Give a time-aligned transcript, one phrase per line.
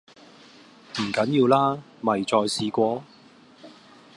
[0.95, 3.03] 唔緊要㗎，咪再試過